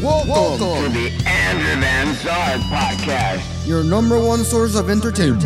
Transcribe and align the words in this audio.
Welcome, 0.00 0.84
to 0.84 0.88
the 0.90 1.10
Andrew 1.26 1.80
Van 1.80 2.14
Zard 2.14 2.60
podcast. 2.70 3.66
your 3.66 3.82
number 3.82 4.16
one 4.24 4.44
source 4.44 4.76
of 4.76 4.90
entertainment. 4.90 5.42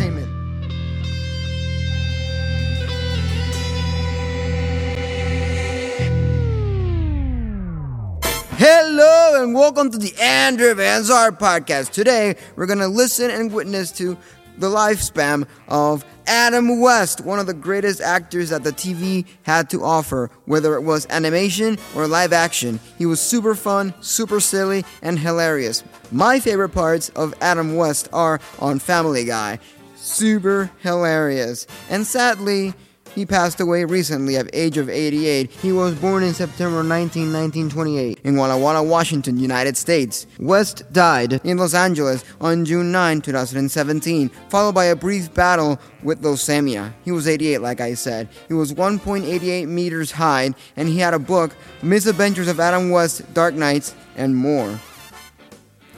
Hello 8.57 9.41
and 9.41 9.55
welcome 9.55 9.89
to 9.89 9.97
the 9.97 10.13
Andrew 10.21 10.75
Van 10.75 11.01
Zard 11.01 11.39
podcast. 11.39 11.89
Today 11.89 12.35
we're 12.55 12.67
gonna 12.67 12.87
listen 12.87 13.31
and 13.31 13.51
witness 13.51 13.91
to 13.93 14.15
the 14.59 14.67
lifespan 14.67 15.47
of 15.67 16.05
Adam 16.27 16.79
West, 16.79 17.21
one 17.21 17.39
of 17.39 17.47
the 17.47 17.53
greatest 17.53 18.01
actors 18.01 18.49
that 18.49 18.63
the 18.63 18.71
TV 18.71 19.25
had 19.43 19.69
to 19.69 19.83
offer, 19.83 20.29
whether 20.45 20.75
it 20.75 20.81
was 20.81 21.07
animation 21.09 21.77
or 21.95 22.07
live 22.07 22.33
action. 22.33 22.79
He 22.97 23.05
was 23.05 23.19
super 23.19 23.55
fun, 23.55 23.93
super 24.01 24.39
silly, 24.39 24.85
and 25.01 25.19
hilarious. 25.19 25.83
My 26.11 26.39
favorite 26.39 26.69
parts 26.69 27.09
of 27.09 27.33
Adam 27.41 27.75
West 27.75 28.09
are 28.13 28.39
on 28.59 28.79
Family 28.79 29.25
Guy. 29.25 29.59
Super 29.95 30.71
hilarious. 30.81 31.67
And 31.89 32.05
sadly, 32.05 32.73
he 33.15 33.25
passed 33.25 33.59
away 33.59 33.85
recently 33.85 34.37
at 34.37 34.49
age 34.53 34.77
of 34.77 34.89
88. 34.89 35.51
He 35.51 35.71
was 35.71 35.95
born 35.95 36.23
in 36.23 36.33
September 36.33 36.83
19, 36.83 37.31
1928 37.31 38.19
in 38.23 38.35
Walla 38.35 38.57
Walla, 38.57 38.83
Washington, 38.83 39.39
United 39.39 39.77
States. 39.77 40.27
West 40.39 40.83
died 40.91 41.33
in 41.43 41.57
Los 41.57 41.73
Angeles 41.73 42.23
on 42.41 42.65
June 42.65 42.91
9, 42.91 43.21
2017, 43.21 44.29
followed 44.49 44.75
by 44.75 44.85
a 44.85 44.95
brief 44.95 45.33
battle 45.33 45.79
with 46.01 46.21
leukemia. 46.21 46.93
He 47.03 47.11
was 47.11 47.27
88, 47.27 47.59
like 47.59 47.81
I 47.81 47.93
said. 47.93 48.29
He 48.47 48.53
was 48.53 48.73
1.88 48.73 49.67
meters 49.67 50.11
high, 50.11 50.51
and 50.75 50.87
he 50.87 50.99
had 50.99 51.13
a 51.13 51.19
book, 51.19 51.55
Misadventures 51.81 52.47
of 52.47 52.59
Adam 52.59 52.89
West, 52.89 53.33
Dark 53.33 53.53
Knights, 53.53 53.95
and 54.15 54.35
more. 54.35 54.79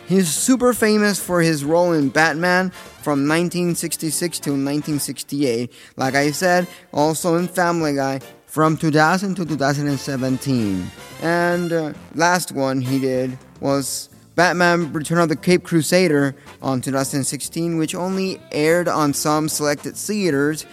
He's 0.07 0.29
super 0.29 0.73
famous 0.73 1.19
for 1.19 1.41
his 1.41 1.63
role 1.63 1.93
in 1.93 2.09
Batman 2.09 2.69
from 2.69 3.27
1966 3.27 4.39
to 4.39 4.51
1968. 4.51 5.71
Like 5.97 6.13
I 6.13 6.31
said, 6.31 6.67
also 6.93 7.37
in 7.37 7.47
Family 7.47 7.95
Guy 7.95 8.19
from 8.45 8.77
2000 8.77 9.35
to 9.35 9.45
2017. 9.45 10.91
And 11.21 11.73
uh, 11.73 11.93
last 12.13 12.51
one 12.51 12.81
he 12.81 12.99
did 12.99 13.37
was 13.59 14.09
Batman 14.35 14.93
Return 14.93 15.17
of 15.17 15.29
the 15.29 15.35
Cape 15.35 15.63
Crusader 15.63 16.35
on 16.61 16.81
2016, 16.81 17.77
which 17.77 17.95
only 17.95 18.39
aired 18.51 18.87
on 18.87 19.13
some 19.13 19.49
selected 19.49 19.95
theaters 19.95 20.65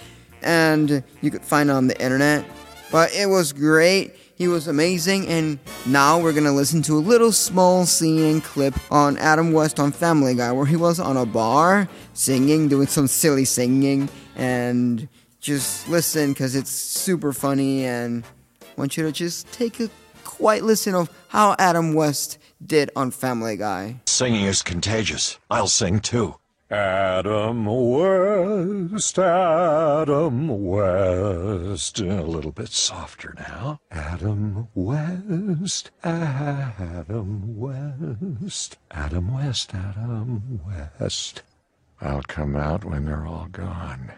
and 0.43 1.03
you 1.21 1.31
could 1.31 1.45
find 1.45 1.71
on 1.71 1.87
the 1.87 2.01
internet. 2.03 2.45
But 2.91 3.15
it 3.15 3.27
was 3.27 3.53
great. 3.53 4.15
He 4.43 4.49
was 4.49 4.67
amazing, 4.67 5.29
and 5.29 5.61
now 5.87 6.19
we're 6.19 6.33
gonna 6.33 6.53
listen 6.53 6.83
to 6.83 6.97
a 6.97 6.99
little 6.99 7.31
small 7.31 7.87
scene 7.87 8.41
clip 8.41 8.75
on 8.91 9.17
Adam 9.19 9.53
West 9.53 9.79
on 9.79 9.93
Family 9.93 10.35
Guy 10.35 10.51
where 10.51 10.67
he 10.67 10.75
was 10.75 10.99
on 10.99 11.17
a 11.17 11.25
bar 11.25 11.89
singing, 12.13 12.67
doing 12.67 12.89
some 12.89 13.07
silly 13.07 13.45
singing, 13.45 14.09
and 14.35 15.09
just 15.41 15.89
listen 15.89 16.33
because 16.33 16.57
it's 16.57 16.73
super 16.73 17.33
funny. 17.33 17.85
And 17.85 18.25
I 18.61 18.67
want 18.77 18.97
you 18.97 19.05
to 19.05 19.13
just 19.13 19.47
take 19.53 19.79
a 19.79 19.89
quiet 20.25 20.65
listen 20.65 20.97
of 20.97 21.09
how 21.29 21.55
Adam 21.61 21.95
West 21.95 22.39
did 22.67 22.91
on 22.97 23.13
Family 23.13 23.57
Guy. 23.57 24.01
Singing 24.09 24.47
is 24.47 24.61
contagious. 24.61 25.39
I'll 25.53 25.69
sing 25.69 26.01
too. 26.01 26.35
Adam 26.73 27.67
West, 27.67 29.19
Adam 29.19 30.65
West. 30.65 32.01
A 32.01 32.23
little 32.23 32.51
bit 32.51 32.71
softer 32.71 33.35
now. 33.37 33.79
Adam 33.91 34.69
West, 34.75 35.91
Adam 36.03 37.59
West. 37.59 38.79
Adam 38.91 39.35
West, 39.35 39.75
Adam 39.75 40.61
West. 40.67 41.43
I'll 42.01 42.23
come 42.23 42.57
out 42.57 42.87
when 42.87 43.05
they're 43.05 43.27
all 43.27 43.49
gone. 43.53 44.13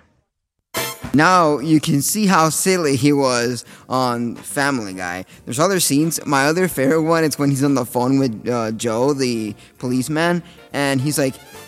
Now 1.13 1.59
you 1.59 1.81
can 1.81 2.03
see 2.03 2.27
how 2.27 2.51
silly 2.51 2.95
he 2.97 3.13
was 3.13 3.65
on 3.89 4.37
Family 4.37 4.95
Guy. 4.95 5.25
There's 5.45 5.59
other 5.61 5.81
scenes. 5.81 6.25
My 6.25 6.47
other 6.47 6.69
favorite 6.69 7.03
one 7.03 7.25
is 7.25 7.37
when 7.37 7.51
he's 7.51 7.65
on 7.65 7.75
the 7.75 7.85
phone 7.85 8.19
with 8.21 8.49
uh, 8.49 8.71
Joe, 8.73 9.13
the 9.13 9.55
policeman, 9.79 10.43
and 10.73 11.01
he's 11.01 11.17
like, 11.19 11.35
"Wha- 11.37 11.64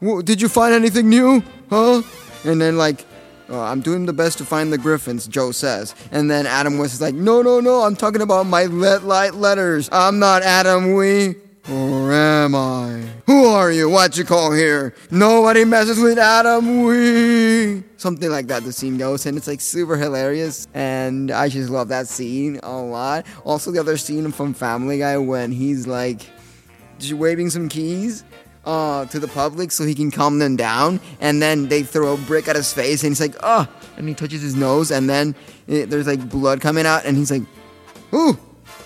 "Did 0.00 0.40
you 0.40 0.48
find 0.48 0.74
anything 0.74 1.08
new? 1.08 1.42
Huh?" 1.70 2.02
And 2.44 2.60
then 2.60 2.76
like, 2.76 3.04
"Uh, 3.50 3.60
"I'm 3.60 3.80
doing 3.80 4.06
the 4.06 4.12
best 4.12 4.38
to 4.38 4.44
find 4.44 4.72
the 4.72 4.78
Griffins," 4.78 5.26
Joe 5.26 5.52
says. 5.52 5.94
And 6.12 6.30
then 6.30 6.46
Adam 6.46 6.78
West 6.78 6.94
is 6.94 7.00
like, 7.00 7.14
"No, 7.14 7.42
no, 7.42 7.60
no! 7.60 7.82
I'm 7.82 7.96
talking 7.96 8.22
about 8.22 8.46
my 8.46 8.64
let 8.64 9.04
light 9.04 9.34
letters. 9.34 9.88
I'm 9.92 10.18
not 10.18 10.42
Adam 10.42 10.94
Wee." 10.94 11.34
Or 11.70 12.12
am 12.12 12.54
I? 12.54 13.02
Who 13.26 13.44
are 13.44 13.70
you? 13.70 13.90
What 13.90 14.16
you 14.16 14.24
call 14.24 14.52
here? 14.52 14.94
Nobody 15.10 15.66
messes 15.66 16.00
with 16.00 16.16
Adam 16.16 16.84
Wee. 16.84 17.82
Something 17.98 18.30
like 18.30 18.46
that 18.46 18.64
the 18.64 18.72
scene 18.72 18.96
goes, 18.96 19.26
and 19.26 19.36
it's 19.36 19.46
like 19.46 19.60
super 19.60 19.98
hilarious. 19.98 20.66
And 20.72 21.30
I 21.30 21.50
just 21.50 21.68
love 21.68 21.88
that 21.88 22.08
scene 22.08 22.58
a 22.62 22.74
lot. 22.74 23.26
Also, 23.44 23.70
the 23.70 23.80
other 23.80 23.98
scene 23.98 24.32
from 24.32 24.54
Family 24.54 24.98
Guy 24.98 25.18
when 25.18 25.52
he's 25.52 25.86
like 25.86 26.22
waving 27.12 27.50
some 27.50 27.68
keys 27.68 28.24
uh, 28.64 29.06
to 29.06 29.18
the 29.18 29.28
public 29.28 29.70
so 29.72 29.84
he 29.84 29.94
can 29.94 30.10
calm 30.10 30.38
them 30.38 30.56
down, 30.56 31.00
and 31.20 31.40
then 31.40 31.68
they 31.68 31.82
throw 31.82 32.14
a 32.14 32.16
brick 32.16 32.48
at 32.48 32.56
his 32.56 32.72
face, 32.72 33.02
and 33.02 33.10
he's 33.10 33.20
like, 33.20 33.34
oh, 33.42 33.66
and 33.96 34.08
he 34.08 34.14
touches 34.14 34.42
his 34.42 34.54
nose, 34.54 34.90
and 34.90 35.08
then 35.08 35.34
it, 35.66 35.90
there's 35.90 36.06
like 36.06 36.28
blood 36.28 36.60
coming 36.60 36.86
out, 36.86 37.04
and 37.04 37.16
he's 37.16 37.30
like, 37.30 37.42
ooh, 38.12 38.38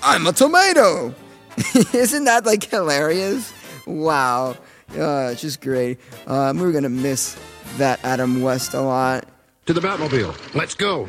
I'm 0.02 0.26
a 0.26 0.32
tomato. 0.32 1.14
Isn't 1.92 2.24
that 2.24 2.46
like 2.46 2.64
hilarious? 2.64 3.52
Wow. 3.86 4.56
Uh, 4.96 5.30
it's 5.32 5.40
just 5.40 5.60
great. 5.60 5.98
Um, 6.26 6.58
we're 6.58 6.72
gonna 6.72 6.88
miss 6.88 7.38
that 7.78 8.04
Adam 8.04 8.42
West 8.42 8.74
a 8.74 8.80
lot. 8.80 9.26
To 9.66 9.72
the 9.72 9.80
Batmobile. 9.80 10.54
Let's 10.54 10.74
go. 10.74 11.08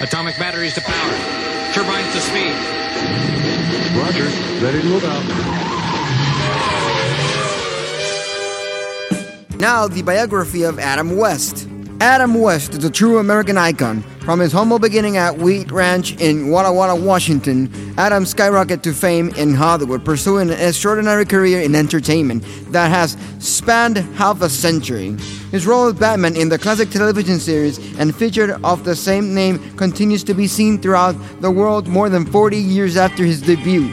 Atomic 0.00 0.38
batteries 0.38 0.74
to 0.74 0.80
power. 0.82 1.72
Turbines 1.72 2.12
to 2.12 2.20
speed. 2.20 2.54
Roger, 3.96 4.24
ready 4.64 4.82
to 4.82 4.88
move 4.88 5.04
out. 5.04 5.85
Now, 9.58 9.88
the 9.88 10.02
biography 10.02 10.64
of 10.64 10.78
Adam 10.78 11.16
West. 11.16 11.66
Adam 12.00 12.34
West 12.34 12.74
is 12.74 12.84
a 12.84 12.90
true 12.90 13.18
American 13.18 13.56
icon. 13.56 14.02
From 14.20 14.38
his 14.38 14.52
humble 14.52 14.78
beginning 14.78 15.16
at 15.16 15.38
Wheat 15.38 15.72
Ranch 15.72 16.14
in 16.20 16.50
Walla 16.50 16.70
Walla, 16.70 16.94
Washington, 16.94 17.72
Adam 17.96 18.24
skyrocketed 18.24 18.82
to 18.82 18.92
fame 18.92 19.30
in 19.30 19.54
Hollywood, 19.54 20.04
pursuing 20.04 20.50
an 20.50 20.60
extraordinary 20.60 21.24
career 21.24 21.62
in 21.62 21.74
entertainment 21.74 22.44
that 22.70 22.90
has 22.90 23.16
spanned 23.38 23.96
half 23.96 24.42
a 24.42 24.50
century. 24.50 25.16
His 25.50 25.66
role 25.66 25.86
as 25.86 25.94
Batman 25.94 26.36
in 26.36 26.50
the 26.50 26.58
classic 26.58 26.90
television 26.90 27.38
series 27.40 27.78
and 27.98 28.14
feature 28.14 28.60
of 28.62 28.84
the 28.84 28.94
same 28.94 29.32
name 29.34 29.58
continues 29.78 30.22
to 30.24 30.34
be 30.34 30.46
seen 30.46 30.78
throughout 30.78 31.16
the 31.40 31.50
world 31.50 31.88
more 31.88 32.10
than 32.10 32.26
40 32.26 32.58
years 32.58 32.98
after 32.98 33.24
his 33.24 33.40
debut. 33.40 33.90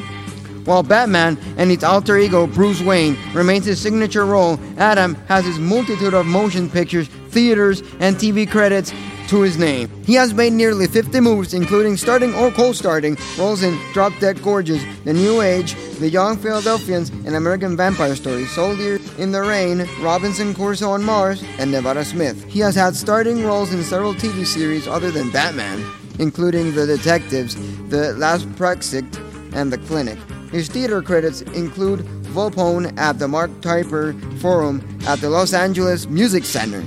While 0.66 0.84
Batman 0.84 1.38
and 1.58 1.72
its 1.72 1.84
alter 1.84 2.18
ego 2.18 2.48
Bruce 2.48 2.82
Wayne 2.82 3.18
remains 3.34 3.66
his 3.66 3.82
signature 3.82 4.26
role, 4.26 4.60
Adam 4.78 5.16
has 5.28 5.46
his 5.46 5.60
multitude 5.60 6.14
of 6.14 6.26
motion 6.26 6.70
pictures, 6.70 7.08
theaters, 7.30 7.82
and 8.00 8.16
TV 8.16 8.50
credits 8.50 8.94
to 9.28 9.42
his 9.42 9.58
name. 9.58 9.90
He 10.06 10.14
has 10.16 10.34
made 10.34 10.54
nearly 10.54 10.88
50 10.88 11.20
movies, 11.20 11.54
including 11.54 11.98
starting 11.98 12.34
or 12.36 12.52
co-starring 12.52 13.18
roles 13.38 13.64
in 13.64 13.78
Drop 13.94 14.14
Dead 14.20 14.42
Gorgeous, 14.42 14.84
The 15.06 15.14
New 15.14 15.42
Age, 15.42 15.76
The 16.00 16.10
Young 16.10 16.38
Philadelphians, 16.38 17.10
and 17.10 17.36
American 17.36 17.76
Vampire 17.76 18.16
Story, 18.16 18.46
Soldier 18.46 19.00
in 19.18 19.32
the 19.32 19.42
Rain, 19.42 19.88
Robinson 20.02 20.54
Crusoe 20.54 20.92
on 20.92 21.04
Mars, 21.04 21.44
and 21.58 21.72
Nevada 21.72 22.06
Smith. 22.06 22.44
He 22.46 22.60
has 22.60 22.76
had 22.76 22.96
starting 22.96 23.44
roles 23.44 23.74
in 23.74 23.84
several 23.84 24.14
TV 24.14 24.46
series 24.46 24.88
other 24.88 25.12
than 25.12 25.32
Batman, 25.32 25.84
including 26.20 26.74
The 26.76 26.86
Detectives, 26.86 27.56
The 27.90 28.14
Last 28.14 28.54
Precinct, 28.56 29.20
and 29.54 29.72
The 29.72 29.78
Clinic. 29.80 30.20
His 30.54 30.70
theater 30.70 31.02
credits 31.02 31.42
include 31.42 32.02
Volpone 32.32 32.96
at 32.96 33.18
the 33.18 33.28
Mark 33.28 33.50
Taper 33.62 34.14
Forum 34.40 34.88
at 35.08 35.20
the 35.20 35.28
Los 35.28 35.52
Angeles 35.52 36.08
Music 36.08 36.46
Center. 36.46 36.84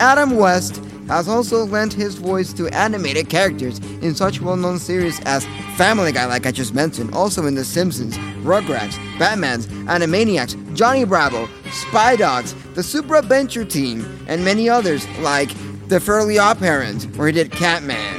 Adam 0.00 0.36
West 0.36 0.82
has 1.08 1.28
also 1.28 1.64
lent 1.64 1.94
his 1.94 2.16
voice 2.16 2.52
to 2.52 2.68
animated 2.68 3.30
characters 3.30 3.78
in 4.02 4.14
such 4.14 4.42
well 4.42 4.56
known 4.56 4.78
series 4.78 5.18
as 5.20 5.46
Family 5.78 6.12
Guy, 6.12 6.26
like 6.26 6.44
I 6.44 6.52
just 6.52 6.74
mentioned, 6.74 7.14
also 7.14 7.46
in 7.46 7.54
The 7.54 7.64
Simpsons, 7.64 8.18
Rugrats, 8.44 8.98
Batman's, 9.18 9.66
Animaniacs, 9.86 10.76
Johnny 10.76 11.04
Bravo, 11.04 11.48
Spy 11.70 12.16
Dogs, 12.16 12.54
The 12.74 12.82
Super 12.82 13.16
Adventure 13.16 13.64
Team, 13.64 14.04
and 14.28 14.44
many 14.44 14.68
others 14.68 15.08
like 15.20 15.48
The 15.88 16.00
Fairly 16.00 16.38
Odd 16.38 16.58
Parents, 16.58 17.06
where 17.16 17.28
he 17.28 17.32
did 17.32 17.50
Catman. 17.50 18.17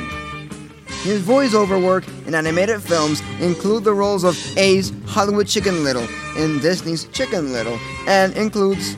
His 1.04 1.22
voiceover 1.22 1.82
work 1.82 2.06
in 2.28 2.36
animated 2.36 2.84
films 2.84 3.22
include 3.40 3.86
the 3.86 3.94
roles 3.94 4.26
of 4.26 4.38
Ace 4.58 4.92
Hollywood 5.06 5.48
Chicken 5.48 5.84
Little 5.84 6.06
in 6.36 6.60
Disney's 6.60 7.06
Chicken 7.06 7.54
Little 7.54 7.80
and 8.06 8.36
includes 8.36 8.98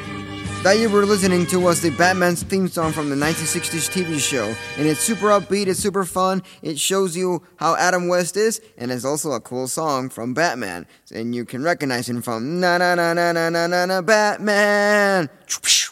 That 0.66 0.80
you 0.80 0.90
were 0.90 1.06
listening 1.06 1.46
to 1.54 1.60
was 1.60 1.80
the 1.80 1.92
Batman's 1.92 2.42
theme 2.42 2.68
song 2.68 2.92
from 2.92 3.12
the 3.12 3.16
1960s 3.16 3.88
TV 3.88 4.20
show, 4.20 4.56
and 4.80 4.88
it's 4.88 5.00
super 5.00 5.28
upbeat, 5.28 5.68
it's 5.68 5.80
super 5.80 6.06
fun, 6.06 6.42
it 6.64 6.80
shows 6.80 7.16
you 7.16 7.44
how 7.58 7.76
Adam 7.76 8.08
West 8.08 8.36
is, 8.36 8.60
and 8.76 8.90
it's 8.90 9.06
also 9.06 9.34
a 9.34 9.40
cool 9.40 9.68
song 9.68 10.10
from 10.10 10.34
Batman, 10.34 10.88
and 11.14 11.36
you 11.36 11.46
can 11.46 11.62
recognize 11.62 12.10
him 12.10 12.24
from 12.24 12.60
na 12.60 12.80
na 12.80 12.96
na 12.96 13.14
na 13.14 13.32
na 13.32 13.48
na 13.48 13.68
na 13.68 13.86
na 13.86 14.02
Batman. 14.02 15.30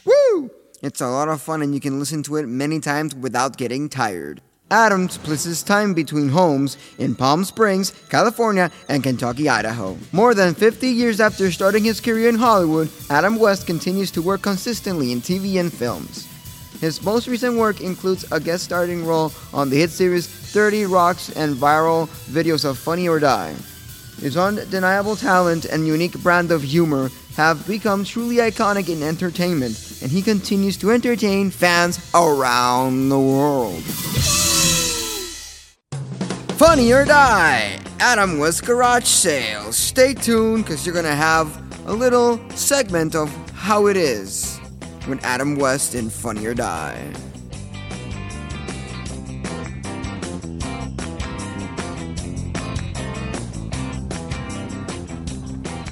Woo! 0.05 0.49
It's 0.81 1.01
a 1.01 1.07
lot 1.07 1.29
of 1.29 1.39
fun, 1.39 1.61
and 1.61 1.75
you 1.75 1.79
can 1.79 1.99
listen 1.99 2.23
to 2.23 2.37
it 2.37 2.47
many 2.47 2.79
times 2.79 3.13
without 3.13 3.57
getting 3.57 3.89
tired. 3.89 4.41
Adam 4.73 5.07
splits 5.07 5.43
his 5.43 5.61
time 5.61 5.93
between 5.93 6.29
homes 6.29 6.77
in 6.97 7.13
Palm 7.13 7.43
Springs, 7.43 7.91
California, 8.09 8.71
and 8.89 9.03
Kentucky, 9.03 9.47
Idaho. 9.47 9.95
More 10.11 10.33
than 10.33 10.55
50 10.55 10.89
years 10.89 11.19
after 11.19 11.51
starting 11.51 11.83
his 11.83 12.01
career 12.01 12.27
in 12.27 12.33
Hollywood, 12.33 12.89
Adam 13.11 13.35
West 13.35 13.67
continues 13.67 14.09
to 14.09 14.23
work 14.23 14.41
consistently 14.41 15.11
in 15.11 15.21
TV 15.21 15.59
and 15.59 15.71
films. 15.71 16.27
His 16.81 17.03
most 17.03 17.27
recent 17.27 17.55
work 17.55 17.81
includes 17.81 18.25
a 18.31 18.39
guest 18.39 18.63
starring 18.63 19.05
role 19.05 19.31
on 19.53 19.69
the 19.69 19.77
hit 19.77 19.91
series 19.91 20.25
30 20.25 20.85
Rocks 20.85 21.29
and 21.29 21.55
viral 21.55 22.07
videos 22.33 22.65
of 22.65 22.79
Funny 22.79 23.07
or 23.07 23.19
Die. 23.19 23.53
His 24.19 24.37
undeniable 24.37 25.15
talent 25.15 25.65
and 25.65 25.85
unique 25.85 26.17
brand 26.23 26.51
of 26.51 26.63
humor 26.63 27.11
have 27.35 27.67
become 27.67 28.03
truly 28.03 28.37
iconic 28.37 28.89
in 28.89 29.03
entertainment, 29.03 29.99
and 30.01 30.11
he 30.11 30.23
continues 30.23 30.77
to 30.77 30.89
entertain 30.89 31.51
fans 31.51 31.99
around 32.15 33.09
the 33.09 33.19
world. 33.19 33.83
Funny 36.73 36.91
or 36.91 37.05
Die, 37.05 37.79
Adam 37.99 38.39
West 38.39 38.65
Garage 38.65 39.05
Sales. 39.05 39.77
Stay 39.77 40.15
tuned 40.15 40.65
because 40.65 40.87
you're 40.87 40.93
going 40.93 41.05
to 41.05 41.13
have 41.13 41.55
a 41.87 41.93
little 41.93 42.39
segment 42.55 43.13
of 43.13 43.29
how 43.51 43.85
it 43.85 43.95
is 43.95 44.57
when 45.05 45.19
Adam 45.19 45.55
West 45.55 45.93
in 45.93 46.09
Funny 46.09 46.47
or 46.47 46.55
Die. 46.55 47.13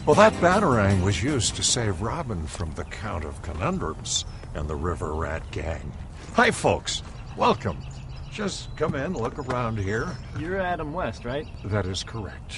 Well, 0.08 0.16
that 0.16 0.34
batarang 0.42 1.04
was 1.04 1.22
used 1.22 1.56
to 1.58 1.62
save 1.62 2.02
Robin 2.02 2.48
from 2.48 2.72
the 2.72 2.86
Count 2.86 3.24
of 3.24 3.40
Conundrums 3.44 4.26
and 4.56 4.68
the 4.68 4.76
River 4.76 5.14
Rat 5.14 5.44
Gang. 5.52 5.92
Hi, 6.34 6.50
folks. 6.50 7.04
Welcome. 7.38 7.78
Just 8.32 8.76
come 8.78 8.96
in, 8.96 9.14
look 9.14 9.38
around 9.40 9.78
here. 9.78 10.16
You're 10.40 10.60
Adam 10.60 10.94
West, 10.94 11.26
right? 11.26 11.48
That 11.66 11.86
is 11.86 12.04
correct. 12.04 12.56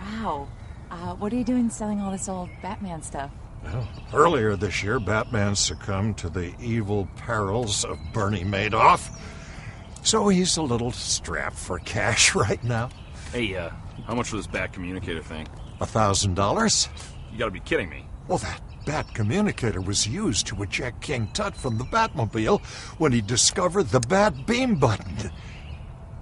Wow. 0.00 0.48
Uh, 0.90 1.14
what 1.14 1.32
are 1.32 1.36
you 1.36 1.44
doing 1.44 1.68
selling 1.68 2.00
all 2.00 2.12
this 2.12 2.28
old 2.28 2.48
Batman 2.62 3.02
stuff? 3.02 3.30
Well, 3.64 3.88
earlier 4.14 4.54
this 4.54 4.84
year, 4.84 5.00
Batman 5.00 5.56
succumbed 5.56 6.16
to 6.18 6.28
the 6.28 6.54
evil 6.60 7.08
perils 7.16 7.84
of 7.84 7.98
Bernie 8.12 8.44
Madoff. 8.44 9.10
So 10.04 10.28
he's 10.28 10.56
a 10.56 10.62
little 10.62 10.92
strapped 10.92 11.56
for 11.56 11.80
cash 11.80 12.34
right 12.36 12.62
now. 12.62 12.90
Hey, 13.32 13.56
uh, 13.56 13.70
how 14.06 14.14
much 14.14 14.28
for 14.28 14.36
this 14.36 14.46
bat 14.46 14.72
communicator 14.72 15.22
thing? 15.22 15.48
A 15.80 15.86
thousand 15.86 16.34
dollars? 16.34 16.88
You 17.32 17.38
gotta 17.38 17.50
be 17.50 17.60
kidding 17.60 17.88
me. 17.90 18.06
Well, 18.28 18.38
that 18.38 18.60
bat 18.86 19.12
communicator 19.12 19.80
was 19.82 20.06
used 20.06 20.46
to 20.46 20.62
eject 20.62 21.02
King 21.02 21.28
Tut 21.34 21.54
from 21.54 21.76
the 21.76 21.84
Batmobile 21.84 22.64
when 22.98 23.12
he 23.12 23.20
discovered 23.20 23.88
the 23.88 24.00
Bat 24.00 24.46
Beam 24.46 24.76
button. 24.76 25.30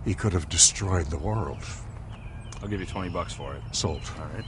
He 0.05 0.15
could 0.15 0.33
have 0.33 0.49
destroyed 0.49 1.07
the 1.07 1.19
world. 1.19 1.63
I'll 2.61 2.69
give 2.69 2.81
you 2.81 2.87
20 2.87 3.11
bucks 3.11 3.33
for 3.33 3.55
it. 3.55 3.63
Sold. 3.73 4.01
All 4.19 4.27
right. 4.35 4.45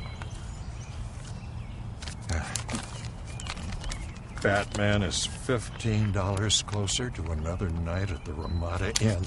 Batman 4.42 5.02
is 5.02 5.28
$15 5.46 6.66
closer 6.66 7.10
to 7.10 7.22
another 7.32 7.68
night 7.70 8.10
at 8.10 8.24
the 8.24 8.32
Ramada 8.32 8.92
Inn. 9.00 9.22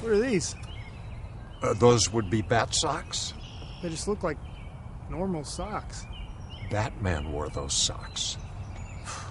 What 0.00 0.12
are 0.12 0.18
these? 0.18 0.54
Uh, 1.62 1.74
those 1.74 2.12
would 2.12 2.30
be 2.30 2.42
bat 2.42 2.74
socks? 2.74 3.34
They 3.82 3.88
just 3.88 4.08
look 4.08 4.22
like 4.22 4.38
normal 5.10 5.44
socks. 5.44 6.06
Batman 6.70 7.32
wore 7.32 7.48
those 7.48 7.74
socks. 7.74 8.34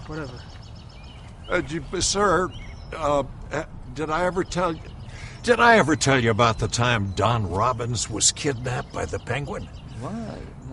Whatever. 0.07 0.39
Uh, 1.49 1.61
sir, 1.99 2.49
uh, 2.95 3.23
uh, 3.51 3.63
did 3.93 4.09
I 4.09 4.25
ever 4.25 4.43
tell 4.43 4.73
you? 4.73 4.81
Did 5.43 5.59
I 5.59 5.77
ever 5.77 5.95
tell 5.95 6.21
you 6.21 6.31
about 6.31 6.59
the 6.59 6.67
time 6.67 7.11
Don 7.11 7.49
Robbins 7.49 8.09
was 8.09 8.31
kidnapped 8.31 8.91
by 8.91 9.05
the 9.05 9.19
Penguin? 9.19 9.63
What? 10.01 10.13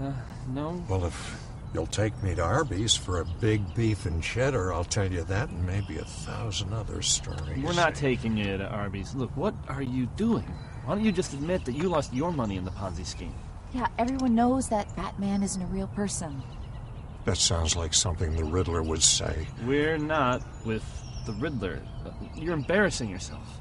Uh, 0.03 0.13
no. 0.49 0.85
Well, 0.89 1.05
if 1.05 1.41
you'll 1.73 1.87
take 1.87 2.21
me 2.23 2.35
to 2.35 2.43
Arby's 2.43 2.97
for 2.97 3.21
a 3.21 3.25
big 3.25 3.75
beef 3.75 4.07
and 4.07 4.23
cheddar, 4.23 4.73
I'll 4.73 4.85
tell 4.85 5.11
you 5.11 5.23
that 5.25 5.49
and 5.49 5.67
maybe 5.67 5.99
a 5.99 6.05
thousand 6.05 6.73
other 6.73 7.03
stories. 7.03 7.63
We're 7.63 7.75
not 7.75 7.95
taking 7.95 8.37
you 8.37 8.57
to 8.57 8.67
Arby's. 8.67 9.15
Look, 9.15 9.31
what 9.37 9.55
are 9.69 9.83
you 9.83 10.07
doing? 10.17 10.45
Why 10.85 10.95
don't 10.95 11.05
you 11.05 11.13
just 11.13 11.33
admit 11.33 11.65
that 11.65 11.73
you 11.73 11.89
lost 11.89 12.13
your 12.13 12.33
money 12.33 12.57
in 12.57 12.65
the 12.65 12.71
Ponzi 12.71 13.07
scheme? 13.07 13.35
Yeah, 13.75 13.89
everyone 13.99 14.37
knows 14.37 14.69
that 14.69 14.95
Batman 14.95 15.43
isn't 15.43 15.61
a 15.61 15.67
real 15.67 15.89
person. 15.89 16.41
That 17.25 17.37
sounds 17.37 17.75
like 17.75 17.93
something 17.93 18.37
the 18.37 18.45
Riddler 18.45 18.85
would 18.85 19.03
say. 19.03 19.49
We're 19.67 19.99
not 19.99 20.43
with 20.65 20.85
the 21.27 21.33
Riddler. 21.33 21.83
You're 22.37 22.55
embarrassing 22.55 23.11
yourself. 23.11 23.61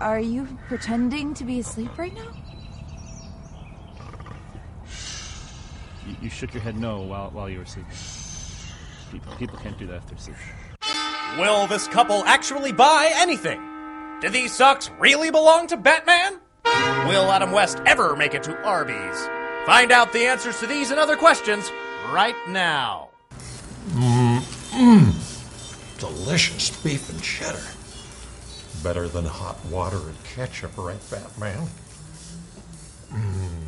Are 0.00 0.20
you 0.20 0.46
pretending 0.68 1.32
to 1.32 1.44
be 1.44 1.60
asleep 1.60 1.96
right 1.96 2.14
now? 2.14 2.32
You, 6.06 6.16
you 6.20 6.28
shook 6.28 6.52
your 6.52 6.62
head 6.62 6.76
no 6.76 7.00
while, 7.00 7.30
while 7.30 7.48
you 7.48 7.60
were 7.60 7.64
sleeping. 7.64 7.94
People, 9.10 9.34
people 9.36 9.58
can't 9.60 9.78
do 9.78 9.86
that 9.86 10.02
if 10.02 10.06
they're 10.08 10.18
sleeping. 10.18 10.42
Will 11.38 11.66
this 11.66 11.86
couple 11.86 12.24
actually 12.24 12.72
buy 12.72 13.10
anything? 13.14 13.60
Do 14.22 14.30
these 14.30 14.54
socks 14.54 14.90
really 14.98 15.30
belong 15.30 15.66
to 15.66 15.76
Batman? 15.76 16.40
Will 17.06 17.30
Adam 17.30 17.52
West 17.52 17.82
ever 17.84 18.16
make 18.16 18.32
it 18.32 18.42
to 18.44 18.56
Arby's? 18.62 19.28
Find 19.66 19.92
out 19.92 20.14
the 20.14 20.26
answers 20.26 20.58
to 20.60 20.66
these 20.66 20.90
and 20.90 20.98
other 20.98 21.16
questions 21.16 21.70
right 22.10 22.36
now. 22.48 23.10
Mmm, 23.90 24.40
delicious 25.98 26.82
beef 26.82 27.10
and 27.10 27.22
cheddar. 27.22 27.60
Better 28.82 29.06
than 29.06 29.26
hot 29.26 29.62
water 29.66 29.98
and 29.98 30.24
ketchup, 30.24 30.76
right, 30.78 31.00
Batman? 31.10 31.68
Mm. 33.12 33.65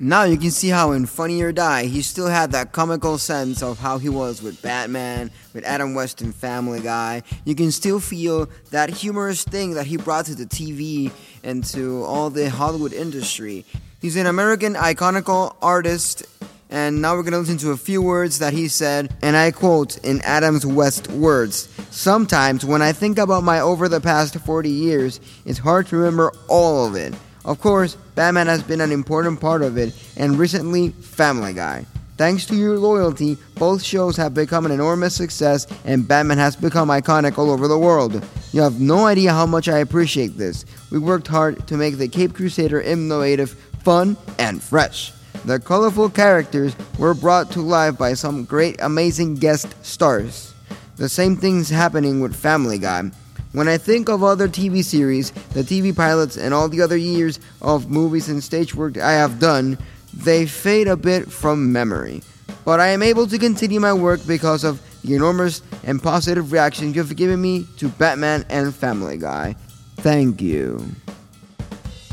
Now 0.00 0.22
you 0.22 0.36
can 0.36 0.52
see 0.52 0.68
how 0.68 0.92
in 0.92 1.06
Funny 1.06 1.42
or 1.42 1.50
Die 1.50 1.86
he 1.86 2.02
still 2.02 2.28
had 2.28 2.52
that 2.52 2.70
comical 2.70 3.18
sense 3.18 3.64
of 3.64 3.80
how 3.80 3.98
he 3.98 4.08
was 4.08 4.40
with 4.40 4.62
Batman, 4.62 5.32
with 5.52 5.64
Adam 5.64 5.92
West 5.92 6.20
and 6.20 6.32
Family 6.32 6.78
Guy. 6.78 7.24
You 7.44 7.56
can 7.56 7.72
still 7.72 7.98
feel 7.98 8.48
that 8.70 8.90
humorous 8.90 9.42
thing 9.42 9.74
that 9.74 9.86
he 9.86 9.96
brought 9.96 10.26
to 10.26 10.36
the 10.36 10.46
TV 10.46 11.10
and 11.42 11.64
to 11.72 12.04
all 12.04 12.30
the 12.30 12.48
Hollywood 12.48 12.92
industry. 12.92 13.64
He's 14.00 14.14
an 14.14 14.26
American 14.26 14.74
iconical 14.74 15.56
artist, 15.60 16.24
and 16.70 17.02
now 17.02 17.16
we're 17.16 17.24
gonna 17.24 17.40
listen 17.40 17.58
to 17.58 17.72
a 17.72 17.76
few 17.76 18.00
words 18.00 18.38
that 18.38 18.52
he 18.52 18.68
said, 18.68 19.12
and 19.20 19.36
I 19.36 19.50
quote 19.50 19.96
in 20.04 20.20
Adams 20.20 20.64
West 20.64 21.08
words. 21.10 21.68
Sometimes 21.90 22.64
when 22.64 22.82
I 22.82 22.92
think 22.92 23.18
about 23.18 23.42
my 23.42 23.58
over 23.58 23.88
the 23.88 24.00
past 24.00 24.36
40 24.38 24.70
years, 24.70 25.18
it's 25.44 25.58
hard 25.58 25.88
to 25.88 25.96
remember 25.96 26.32
all 26.46 26.86
of 26.86 26.94
it. 26.94 27.14
Of 27.44 27.60
course, 27.60 27.96
Batman 28.14 28.46
has 28.46 28.62
been 28.62 28.80
an 28.80 28.92
important 28.92 29.40
part 29.40 29.62
of 29.62 29.76
it, 29.76 29.94
and 30.16 30.38
recently, 30.38 30.90
Family 30.90 31.52
Guy. 31.52 31.86
Thanks 32.16 32.44
to 32.46 32.56
your 32.56 32.78
loyalty, 32.78 33.38
both 33.54 33.80
shows 33.80 34.16
have 34.16 34.34
become 34.34 34.66
an 34.66 34.72
enormous 34.72 35.14
success, 35.14 35.68
and 35.84 36.06
Batman 36.06 36.38
has 36.38 36.56
become 36.56 36.88
iconic 36.88 37.38
all 37.38 37.50
over 37.50 37.68
the 37.68 37.78
world. 37.78 38.24
You 38.52 38.60
have 38.62 38.80
no 38.80 39.06
idea 39.06 39.32
how 39.32 39.46
much 39.46 39.68
I 39.68 39.78
appreciate 39.78 40.36
this. 40.36 40.64
We 40.90 40.98
worked 40.98 41.28
hard 41.28 41.68
to 41.68 41.76
make 41.76 41.96
the 41.96 42.08
Cape 42.08 42.34
Crusader 42.34 42.80
innovative, 42.80 43.52
fun, 43.84 44.16
and 44.38 44.60
fresh. 44.60 45.12
The 45.44 45.60
colorful 45.60 46.10
characters 46.10 46.74
were 46.98 47.14
brought 47.14 47.52
to 47.52 47.60
life 47.60 47.96
by 47.96 48.14
some 48.14 48.44
great, 48.44 48.80
amazing 48.80 49.36
guest 49.36 49.72
stars. 49.86 50.52
The 50.96 51.08
same 51.08 51.36
thing's 51.36 51.70
happening 51.70 52.20
with 52.20 52.34
Family 52.34 52.78
Guy. 52.78 53.12
When 53.52 53.68
I 53.68 53.78
think 53.78 54.08
of 54.08 54.22
other 54.22 54.46
TV 54.46 54.84
series, 54.84 55.30
the 55.54 55.62
TV 55.62 55.96
pilots, 55.96 56.36
and 56.36 56.52
all 56.52 56.68
the 56.68 56.82
other 56.82 56.96
years 56.96 57.40
of 57.62 57.90
movies 57.90 58.28
and 58.28 58.44
stage 58.44 58.74
work 58.74 58.98
I 58.98 59.12
have 59.12 59.38
done, 59.38 59.78
they 60.12 60.46
fade 60.46 60.88
a 60.88 60.96
bit 60.96 61.30
from 61.32 61.72
memory. 61.72 62.22
But 62.64 62.80
I 62.80 62.88
am 62.88 63.02
able 63.02 63.26
to 63.26 63.38
continue 63.38 63.80
my 63.80 63.94
work 63.94 64.20
because 64.26 64.64
of 64.64 64.82
the 65.02 65.14
enormous 65.14 65.62
and 65.84 66.02
positive 66.02 66.52
reaction 66.52 66.92
you've 66.92 67.16
given 67.16 67.40
me 67.40 67.66
to 67.78 67.88
Batman 67.88 68.44
and 68.50 68.74
Family 68.74 69.16
Guy. 69.16 69.56
Thank 69.96 70.42
you. 70.42 70.84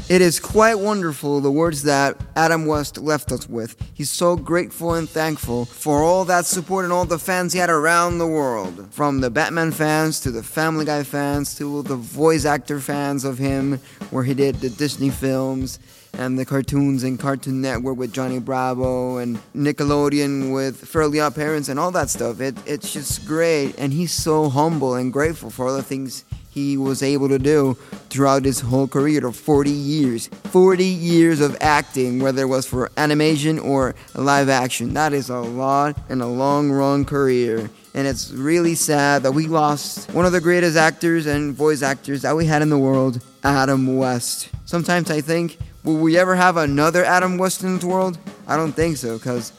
It 0.07 0.21
is 0.21 0.39
quite 0.39 0.77
wonderful 0.77 1.41
the 1.41 1.49
words 1.49 1.81
that 1.81 2.15
Adam 2.35 2.67
West 2.67 2.99
left 2.99 3.31
us 3.31 3.49
with. 3.49 3.75
He's 3.95 4.11
so 4.11 4.35
grateful 4.35 4.93
and 4.93 5.09
thankful 5.09 5.65
for 5.65 6.03
all 6.03 6.25
that 6.25 6.45
support 6.45 6.83
and 6.83 6.93
all 6.93 7.05
the 7.05 7.17
fans 7.17 7.53
he 7.53 7.59
had 7.59 7.71
around 7.71 8.19
the 8.19 8.27
world. 8.27 8.87
From 8.91 9.21
the 9.21 9.31
Batman 9.31 9.71
fans 9.71 10.19
to 10.19 10.29
the 10.29 10.43
Family 10.43 10.85
Guy 10.85 11.01
fans 11.01 11.55
to 11.55 11.81
the 11.81 11.95
voice 11.95 12.45
actor 12.45 12.79
fans 12.79 13.25
of 13.25 13.39
him, 13.39 13.79
where 14.11 14.23
he 14.23 14.35
did 14.35 14.57
the 14.57 14.69
Disney 14.69 15.09
films 15.09 15.79
and 16.13 16.37
the 16.37 16.45
cartoons 16.45 17.03
and 17.03 17.19
Cartoon 17.19 17.59
Network 17.61 17.97
with 17.97 18.13
Johnny 18.13 18.37
Bravo 18.37 19.17
and 19.17 19.39
Nickelodeon 19.55 20.53
with 20.53 20.87
Fairly 20.87 21.19
Odd 21.19 21.33
Parents 21.33 21.67
and 21.67 21.79
all 21.79 21.89
that 21.91 22.11
stuff. 22.11 22.39
It, 22.41 22.55
it's 22.67 22.93
just 22.93 23.25
great, 23.25 23.73
and 23.79 23.91
he's 23.91 24.11
so 24.11 24.49
humble 24.49 24.93
and 24.93 25.11
grateful 25.11 25.49
for 25.49 25.67
all 25.67 25.75
the 25.75 25.81
things 25.81 26.25
he 26.55 26.77
was 26.77 27.03
able 27.03 27.27
to 27.27 27.37
do 27.37 27.73
throughout 28.09 28.45
his 28.45 28.61
whole 28.61 28.87
career 28.87 29.27
of 29.27 29.35
40 29.35 29.69
years. 29.69 30.27
40 30.27 30.85
years 30.85 31.41
of 31.41 31.57
acting, 31.59 32.19
whether 32.19 32.43
it 32.43 32.47
was 32.47 32.65
for 32.65 32.89
animation 32.95 33.59
or 33.59 33.93
live 34.13 34.47
action. 34.47 34.93
That 34.93 35.11
is 35.11 35.29
a 35.29 35.39
lot 35.39 35.99
and 36.07 36.21
a 36.21 36.25
long 36.25 36.71
run 36.71 37.03
career. 37.03 37.69
And 37.93 38.07
it's 38.07 38.31
really 38.31 38.73
sad 38.73 39.23
that 39.23 39.33
we 39.33 39.47
lost 39.47 40.09
one 40.11 40.25
of 40.25 40.31
the 40.31 40.39
greatest 40.39 40.77
actors 40.77 41.25
and 41.25 41.53
voice 41.53 41.81
actors 41.81 42.21
that 42.21 42.37
we 42.37 42.45
had 42.45 42.61
in 42.61 42.69
the 42.69 42.79
world, 42.79 43.21
Adam 43.43 43.97
West. 43.97 44.49
Sometimes 44.65 45.11
I 45.11 45.19
think, 45.19 45.57
will 45.83 45.97
we 45.97 46.17
ever 46.17 46.35
have 46.35 46.55
another 46.55 47.03
Adam 47.03 47.37
West 47.37 47.63
in 47.63 47.79
the 47.79 47.87
world? 47.87 48.17
I 48.47 48.55
don't 48.55 48.71
think 48.71 48.95
so, 48.95 49.17
because 49.17 49.51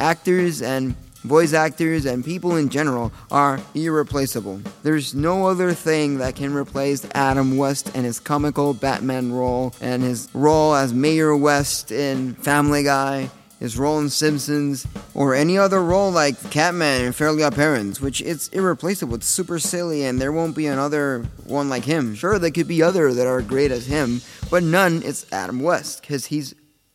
actors 0.00 0.62
and 0.62 0.94
voice 1.22 1.52
actors 1.52 2.06
and 2.06 2.24
people 2.24 2.56
in 2.56 2.68
general 2.68 3.12
are 3.30 3.60
irreplaceable. 3.74 4.60
There's 4.82 5.14
no 5.14 5.46
other 5.46 5.72
thing 5.72 6.18
that 6.18 6.36
can 6.36 6.54
replace 6.54 7.06
Adam 7.14 7.56
West 7.56 7.90
and 7.94 8.04
his 8.04 8.20
comical 8.20 8.74
Batman 8.74 9.32
role 9.32 9.74
and 9.80 10.02
his 10.02 10.28
role 10.32 10.74
as 10.74 10.94
Mayor 10.94 11.36
West 11.36 11.90
in 11.90 12.34
Family 12.34 12.82
Guy. 12.82 13.30
His 13.60 13.76
role 13.76 13.98
in 13.98 14.08
Simpsons, 14.08 14.86
or 15.14 15.34
any 15.34 15.58
other 15.58 15.82
role 15.82 16.12
like 16.12 16.52
Catman 16.52 17.06
in 17.06 17.12
Fairly 17.12 17.42
Odd 17.42 17.56
Parents, 17.56 18.00
which 18.00 18.20
it's 18.20 18.46
irreplaceable. 18.50 19.16
It's 19.16 19.26
super 19.26 19.58
silly, 19.58 20.04
and 20.04 20.20
there 20.20 20.30
won't 20.30 20.54
be 20.54 20.68
another 20.68 21.24
one 21.44 21.68
like 21.68 21.84
him. 21.84 22.14
Sure, 22.14 22.38
there 22.38 22.52
could 22.52 22.68
be 22.68 22.84
other 22.84 23.12
that 23.12 23.26
are 23.26 23.42
great 23.42 23.72
as 23.72 23.86
him, 23.86 24.20
but 24.48 24.62
none. 24.62 25.02
It's 25.04 25.26
Adam 25.32 25.58
West 25.58 26.02
because 26.02 26.26
he's 26.26 26.54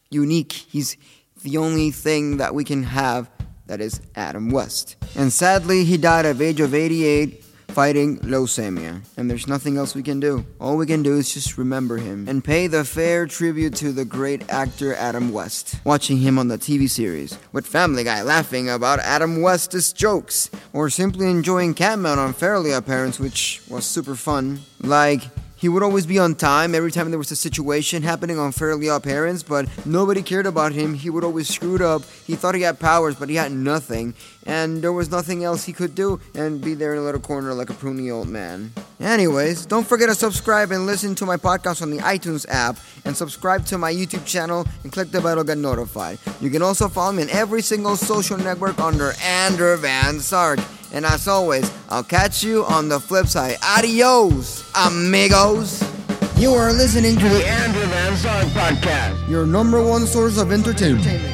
unique. 0.09 0.53
He's 0.53 0.95
the 1.43 1.57
only 1.57 1.91
thing 1.91 2.37
that 2.37 2.55
we 2.55 2.63
can 2.63 2.83
have 2.83 3.29
that 3.73 3.81
is 3.81 4.01
Adam 4.15 4.51
West. 4.51 4.97
And 5.15 5.33
sadly, 5.33 5.83
he 5.83 5.97
died 5.97 6.27
at 6.27 6.37
the 6.37 6.45
age 6.45 6.59
of 6.59 6.75
88 6.75 7.43
fighting 7.69 8.19
leukemia. 8.19 9.01
And 9.17 9.31
there's 9.31 9.47
nothing 9.47 9.77
else 9.77 9.95
we 9.95 10.03
can 10.03 10.19
do. 10.19 10.45
All 10.61 10.77
we 10.77 10.85
can 10.85 11.01
do 11.01 11.17
is 11.17 11.33
just 11.33 11.57
remember 11.57 11.97
him 11.97 12.29
and 12.29 12.43
pay 12.43 12.67
the 12.67 12.83
fair 12.83 13.25
tribute 13.25 13.73
to 13.77 13.91
the 13.91 14.05
great 14.05 14.47
actor 14.47 14.93
Adam 14.93 15.33
West. 15.33 15.79
Watching 15.83 16.17
him 16.17 16.37
on 16.37 16.49
the 16.49 16.59
TV 16.59 16.87
series, 16.87 17.39
with 17.51 17.65
Family 17.65 18.03
Guy 18.03 18.21
laughing 18.21 18.69
about 18.69 18.99
Adam 18.99 19.41
West's 19.41 19.91
jokes, 19.91 20.51
or 20.71 20.91
simply 20.91 21.27
enjoying 21.31 21.73
Catman 21.73 22.19
on 22.19 22.33
Fairly 22.33 22.79
Parents, 22.81 23.19
which 23.19 23.63
was 23.67 23.87
super 23.87 24.13
fun. 24.13 24.59
Like, 24.81 25.23
he 25.63 25.69
would 25.69 25.81
always 25.81 26.05
be 26.05 26.19
on 26.19 26.35
time 26.35 26.75
every 26.75 26.91
time 26.91 27.09
there 27.09 27.17
was 27.17 27.31
a 27.31 27.37
situation 27.37 28.03
happening 28.03 28.37
on 28.37 28.51
Fairly 28.51 28.89
Odd 28.89 29.03
Parents, 29.03 29.43
but 29.43 29.65
nobody 29.85 30.21
cared 30.21 30.45
about 30.45 30.73
him. 30.73 30.93
He 30.93 31.09
would 31.09 31.23
always 31.23 31.47
screw 31.47 31.81
up. 31.85 32.01
He 32.27 32.35
thought 32.35 32.53
he 32.53 32.63
had 32.63 32.81
powers, 32.81 33.15
but 33.15 33.29
he 33.29 33.35
had 33.35 33.53
nothing, 33.53 34.13
and 34.45 34.81
there 34.81 34.91
was 34.91 35.09
nothing 35.09 35.45
else 35.45 35.63
he 35.63 35.71
could 35.71 35.95
do, 35.95 36.19
and 36.35 36.59
be 36.59 36.73
there 36.73 36.91
in 36.91 36.99
a 36.99 37.01
little 37.01 37.21
corner 37.21 37.53
like 37.53 37.69
a 37.69 37.73
pruny 37.73 38.13
old 38.13 38.27
man. 38.27 38.73
Anyways, 38.99 39.65
don't 39.65 39.87
forget 39.87 40.09
to 40.09 40.15
subscribe 40.15 40.71
and 40.71 40.85
listen 40.85 41.15
to 41.15 41.25
my 41.25 41.37
podcast 41.37 41.81
on 41.81 41.91
the 41.91 41.99
iTunes 41.99 42.45
app, 42.49 42.75
and 43.05 43.15
subscribe 43.15 43.65
to 43.67 43.77
my 43.77 43.93
YouTube 43.93 44.25
channel 44.25 44.67
and 44.83 44.91
click 44.91 45.11
the 45.11 45.21
bell 45.21 45.37
to 45.37 45.45
get 45.45 45.57
notified. 45.57 46.19
You 46.41 46.49
can 46.49 46.61
also 46.61 46.89
follow 46.89 47.13
me 47.13 47.23
on 47.23 47.29
every 47.29 47.61
single 47.61 47.95
social 47.95 48.37
network 48.37 48.77
under 48.79 49.13
Andrew 49.21 49.77
Van 49.77 50.19
Sark. 50.19 50.59
And 50.93 51.05
as 51.05 51.27
always, 51.27 51.71
I'll 51.89 52.03
catch 52.03 52.43
you 52.43 52.65
on 52.65 52.87
the 52.87 52.99
flip 52.99 53.25
side. 53.25 53.57
Adios, 53.63 54.63
amigos. 54.75 55.83
You 56.37 56.53
are 56.53 56.71
listening 56.71 57.17
to 57.17 57.29
The 57.29 57.47
Andrew 57.47 57.85
Van 57.85 58.15
Sark 58.17 58.45
Podcast. 58.47 59.27
your 59.29 59.45
number 59.45 59.81
one 59.83 60.05
source 60.05 60.37
of 60.37 60.51
entertainment. 60.51 61.32